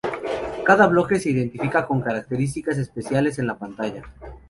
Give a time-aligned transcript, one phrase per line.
[0.65, 4.01] Cada bloque se identifica con características especiales en la pantalla.